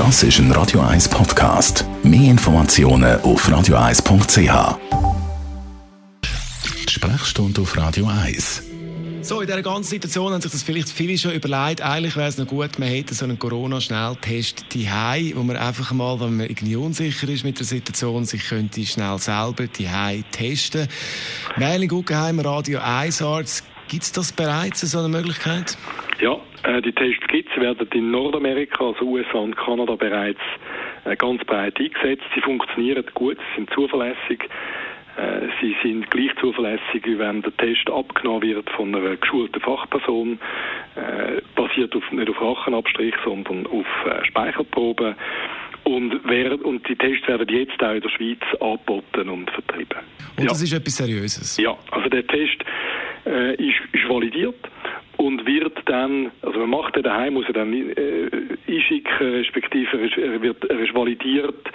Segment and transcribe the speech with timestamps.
[0.00, 1.84] Das ist ein Radio 1 Podcast.
[2.02, 4.78] Mehr Informationen auf radio1.ch.
[6.88, 8.62] Die Sprechstunde auf Radio 1.
[9.20, 11.82] So, in dieser ganzen Situation haben sich das vielleicht viele schon überlegt.
[11.82, 16.18] Eigentlich wäre es noch gut, man hätte so einen Corona-Schnelltest daheim, wo man einfach mal,
[16.18, 20.88] wenn man irgendwie unsicher ist mit der Situation, sich könnte schnell selber daheim testen.
[21.58, 25.76] Merlin Guggenheim, Radio 1 Arzt, gibt es das bereits, so eine Möglichkeit?
[26.20, 30.40] Ja, äh, die es, werden in Nordamerika, also USA und Kanada bereits
[31.04, 32.24] äh, ganz breit eingesetzt.
[32.34, 34.48] Sie funktionieren gut, sie sind zuverlässig.
[35.16, 40.38] Äh, sie sind gleich zuverlässig, wie wenn der Test abgenommen wird von einer geschulten Fachperson,
[40.96, 43.86] äh, basiert auf, nicht auf Rachenabstrich, sondern auf
[44.24, 45.14] Speichelproben.
[45.84, 49.98] Und, während, und die Tests werden jetzt auch in der Schweiz angeboten und vertrieben.
[50.36, 50.50] Und ja.
[50.50, 51.56] das ist etwas Seriöses?
[51.56, 52.62] Ja, also der Test
[53.24, 54.56] äh, ist, ist validiert
[55.20, 58.30] und wird dann, also man macht den daheim, muss er dann äh,
[58.66, 61.70] einschicken, respektive er, wird, er ist validiert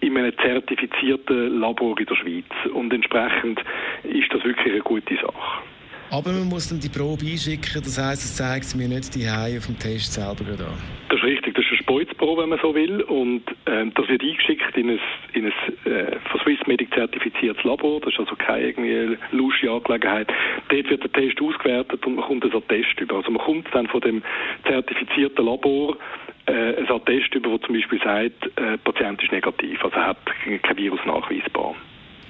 [0.00, 2.44] in einem zertifizierten Labor in der Schweiz.
[2.72, 3.60] Und entsprechend
[4.04, 5.71] ist das wirklich eine gute Sache.
[6.12, 9.26] Aber man muss dann die Probe einschicken, das heisst, es zeigt es mir nicht die
[9.26, 10.76] auf dem Test selber an.
[11.08, 13.00] Das ist richtig, das ist eine Speuzprobe, wenn man so will.
[13.00, 15.00] Und äh, das wird eingeschickt in ein,
[15.32, 17.98] in ein äh, von Swissmedic zertifiziertes Labor.
[18.00, 20.28] Das ist also keine irgendwie lusche Angelegenheit.
[20.68, 23.16] Dort wird der Test ausgewertet und man kommt einen Attest über.
[23.16, 24.22] Also man kommt dann von dem
[24.66, 25.96] zertifizierten Labor
[26.44, 30.18] äh, ein Attest über, wo zum Beispiel sagt, äh, der Patient ist negativ, also hat
[30.44, 31.74] kein Virus nachweisbar.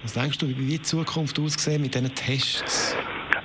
[0.04, 2.96] Was denkst du, wie wird die Zukunft aussehen mit diesen Tests?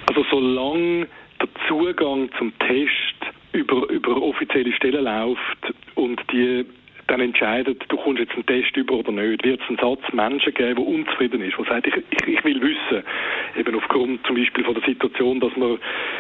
[0.08, 1.08] Also solange
[1.40, 6.66] der Zugang zum Test über, über offizielle Stellen läuft und die
[7.08, 10.54] dann entscheidet, du kommst jetzt einen Test über oder nicht, wird es einen Satz Menschen
[10.54, 13.04] geben, der unzufrieden ist, der sagt, ich, ich, ich, will wissen,
[13.58, 15.80] eben aufgrund zum Beispiel von der Situation, dass man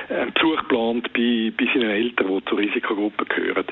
[0.09, 3.65] einen Besuch plant bei, bei seinen Eltern, die zur Risikogruppe gehören.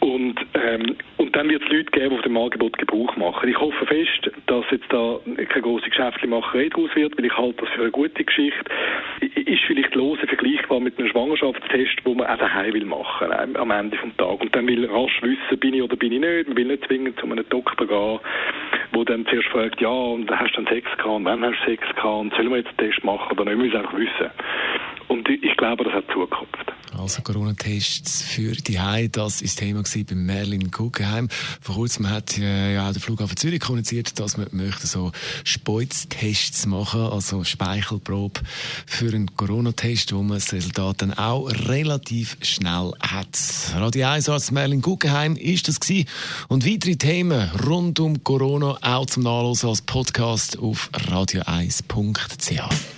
[0.00, 3.48] Und, ähm, und dann wird es Leute geben, die von dem Angebot Gebrauch machen.
[3.48, 7.70] Ich hoffe fest, dass jetzt da keine große Geschäftlichmacherei draus wird, weil ich halte das
[7.70, 8.64] für eine gute Geschichte.
[9.20, 13.70] Ist vielleicht lose vergleichbar mit einem Schwangerschaftstest, wo man auch daheim will machen ähm, am
[13.70, 14.40] Ende des Tages.
[14.40, 16.48] Und dann will rasch wissen, bin ich oder bin ich nicht.
[16.48, 18.20] Man will nicht zwingend zu einem Doktor gehen,
[18.92, 21.70] wo dann zuerst fragt, ja, und hast du dann Sex gehabt, und wann hast du
[21.70, 24.30] Sex gehabt, und sollen wir jetzt einen Test machen oder nicht, wir müssen einfach wissen.
[25.42, 26.72] Ich glaube, das hat Zukunft.
[26.98, 31.28] Also Corona-Tests für die Hai, das ist Thema bei Merlin Guggenheim.
[31.60, 35.12] Vor kurzem hat äh, ja auch der Flughafen Zürich kommuniziert, dass man möchte so
[35.44, 38.40] Speuztests machen, also Speichelprobe
[38.86, 43.28] für einen Corona-Test, wo man das Resultat dann auch relativ schnell hat.
[43.74, 46.08] Radio 1 Arzt Merlin Guggenheim ist das gewesen.
[46.48, 52.97] Und weitere Themen rund um Corona auch zum Nachlesen als Podcast auf radio1.ch.